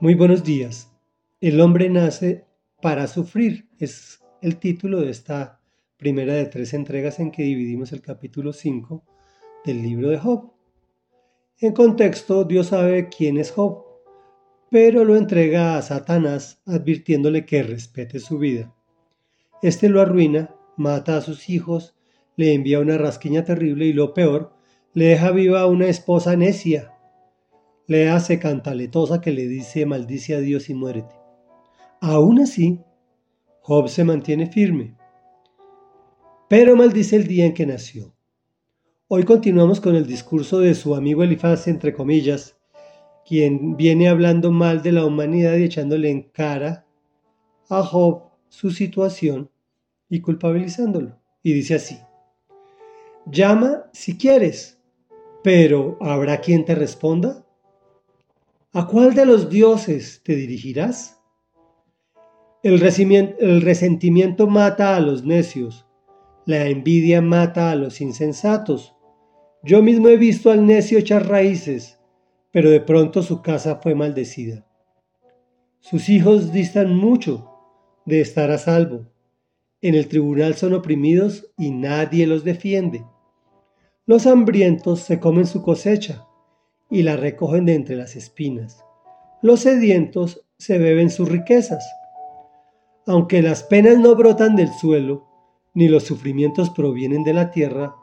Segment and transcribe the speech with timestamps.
[0.00, 0.92] Muy buenos días.
[1.40, 2.44] El hombre nace
[2.80, 3.68] para sufrir.
[3.80, 5.60] Es el título de esta
[5.96, 9.02] primera de tres entregas en que dividimos el capítulo 5
[9.64, 10.52] del libro de Job.
[11.58, 13.86] En contexto, Dios sabe quién es Job,
[14.70, 18.72] pero lo entrega a Satanás advirtiéndole que respete su vida.
[19.62, 21.96] Este lo arruina, mata a sus hijos,
[22.36, 24.52] le envía una rasquiña terrible y lo peor,
[24.94, 26.94] le deja viva a una esposa necia
[27.88, 31.14] le hace cantaletosa que le dice maldice a Dios y muérete.
[32.02, 32.80] Aún así,
[33.62, 34.94] Job se mantiene firme,
[36.48, 38.14] pero maldice el día en que nació.
[39.08, 42.58] Hoy continuamos con el discurso de su amigo Elifaz, entre comillas,
[43.26, 46.84] quien viene hablando mal de la humanidad y echándole en cara
[47.70, 49.50] a Job su situación
[50.10, 51.18] y culpabilizándolo.
[51.42, 51.98] Y dice así,
[53.24, 54.78] llama si quieres,
[55.42, 57.46] pero ¿habrá quien te responda?
[58.74, 61.18] ¿A cuál de los dioses te dirigirás?
[62.62, 65.86] El, resentimiento mata a los necios,
[66.44, 68.94] la envidia mata a los insensatos.
[69.62, 71.98] Yo mismo he visto al necio echar raíces,
[72.50, 74.66] pero de pronto su casa fue maldecida.
[75.80, 77.50] Sus hijos distan mucho
[78.04, 79.06] de estar a salvo.
[79.80, 83.02] En el tribunal son oprimidos y nadie los defiende.
[84.04, 86.27] Los hambrientos se comen su cosecha
[86.90, 88.84] y la recogen de entre las espinas.
[89.42, 91.84] Los sedientos se beben sus riquezas.
[93.06, 95.26] Aunque las penas no brotan del suelo,
[95.74, 97.94] ni los sufrimientos provienen de la tierra,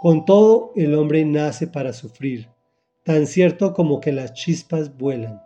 [0.00, 2.48] con todo el hombre nace para sufrir,
[3.04, 5.42] tan cierto como que las chispas vuelan.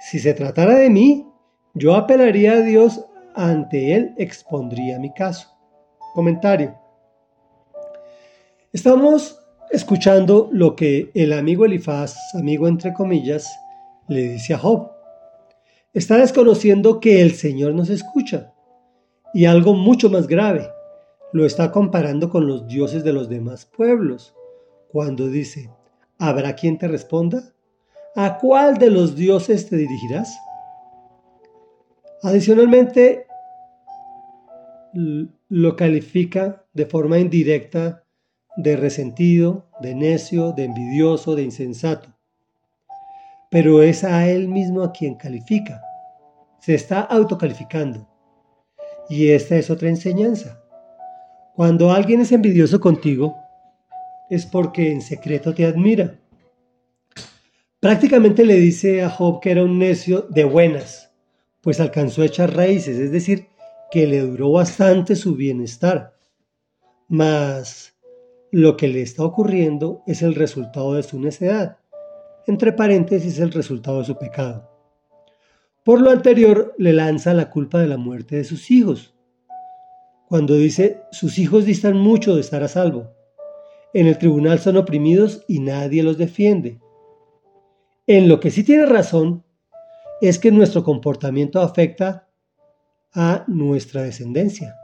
[0.00, 1.26] Si se tratara de mí,
[1.74, 5.48] yo apelaría a Dios, ante Él expondría mi caso.
[6.12, 6.76] Comentario.
[8.72, 9.41] Estamos
[9.72, 13.48] escuchando lo que el amigo Elifaz, amigo entre comillas,
[14.06, 14.90] le dice a Job.
[15.94, 18.52] Está desconociendo que el Señor nos escucha.
[19.34, 20.68] Y algo mucho más grave,
[21.32, 24.34] lo está comparando con los dioses de los demás pueblos,
[24.88, 25.70] cuando dice,
[26.18, 27.42] ¿habrá quien te responda?
[28.14, 30.36] ¿A cuál de los dioses te dirigirás?
[32.22, 33.26] Adicionalmente,
[35.48, 38.01] lo califica de forma indirecta
[38.56, 42.08] de resentido, de necio, de envidioso, de insensato.
[43.50, 45.82] Pero es a él mismo a quien califica.
[46.60, 48.08] Se está autocalificando.
[49.08, 50.62] Y esta es otra enseñanza.
[51.54, 53.36] Cuando alguien es envidioso contigo,
[54.30, 56.18] es porque en secreto te admira.
[57.80, 61.12] Prácticamente le dice a Job que era un necio de buenas,
[61.60, 63.48] pues alcanzó a echar raíces, es decir,
[63.90, 66.16] que le duró bastante su bienestar.
[67.08, 67.92] Mas
[68.52, 71.78] lo que le está ocurriendo es el resultado de su necedad,
[72.46, 74.70] entre paréntesis el resultado de su pecado.
[75.82, 79.16] Por lo anterior, le lanza la culpa de la muerte de sus hijos,
[80.28, 83.10] cuando dice, sus hijos distan mucho de estar a salvo.
[83.94, 86.78] En el tribunal son oprimidos y nadie los defiende.
[88.06, 89.44] En lo que sí tiene razón
[90.20, 92.28] es que nuestro comportamiento afecta
[93.14, 94.74] a nuestra descendencia.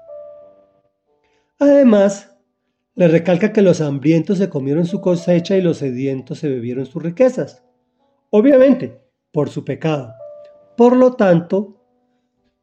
[1.58, 2.37] Además,
[2.98, 7.00] le recalca que los hambrientos se comieron su cosecha y los sedientos se bebieron sus
[7.00, 7.62] riquezas.
[8.30, 9.00] Obviamente,
[9.30, 10.14] por su pecado.
[10.76, 11.80] Por lo tanto,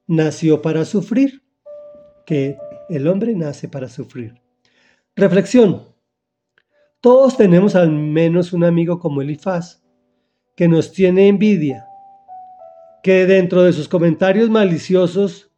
[0.07, 1.41] nació para sufrir,
[2.25, 2.57] que
[2.89, 4.41] el hombre nace para sufrir.
[5.15, 5.87] Reflexión.
[6.99, 9.85] Todos tenemos al menos un amigo como Elifaz,
[10.57, 11.87] que nos tiene envidia,
[13.03, 15.49] que dentro de sus comentarios maliciosos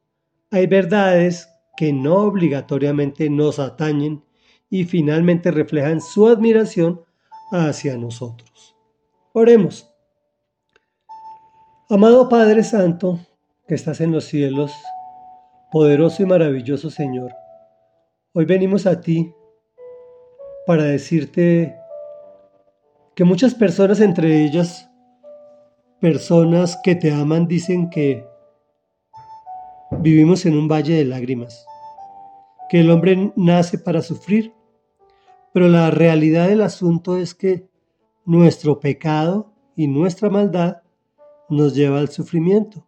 [0.52, 4.27] hay verdades que no obligatoriamente nos atañen
[4.70, 7.02] y finalmente reflejan su admiración
[7.52, 8.76] hacia nosotros.
[9.34, 9.94] Oremos.
[11.90, 13.20] Amado Padre Santo,
[13.68, 14.74] que estás en los cielos,
[15.72, 17.34] poderoso y maravilloso Señor,
[18.34, 19.34] hoy venimos a ti
[20.66, 21.78] para decirte
[23.16, 24.90] que muchas personas, entre ellas
[26.00, 28.28] personas que te aman, dicen que
[29.92, 31.66] vivimos en un valle de lágrimas,
[32.70, 34.57] que el hombre nace para sufrir
[35.54, 37.68] pero la realidad del asunto es que
[38.26, 40.82] nuestro pecado y nuestra maldad
[41.50, 42.86] nos lleva al sufrimiento.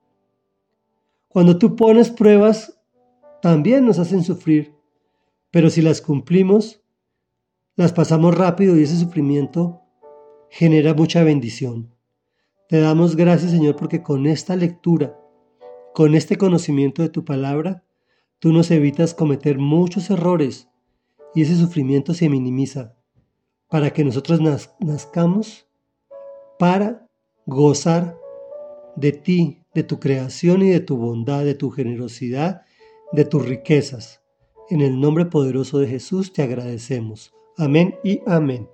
[1.27, 2.79] Cuando tú pones pruebas,
[3.41, 4.75] también nos hacen sufrir,
[5.51, 6.81] pero si las cumplimos,
[7.75, 9.81] las pasamos rápido y ese sufrimiento
[10.50, 11.94] genera mucha bendición.
[12.67, 15.17] Te damos gracias, Señor, porque con esta lectura,
[15.94, 17.83] con este conocimiento de tu palabra,
[18.39, 20.69] tú nos evitas cometer muchos errores
[21.35, 22.95] y ese sufrimiento se minimiza
[23.69, 24.39] para que nosotros
[24.79, 25.67] nazcamos
[26.57, 27.07] para
[27.45, 28.17] gozar
[28.95, 32.63] de ti, de tu creación y de tu bondad, de tu generosidad,
[33.11, 34.21] de tus riquezas.
[34.69, 37.33] En el nombre poderoso de Jesús te agradecemos.
[37.57, 38.67] Amén y amén.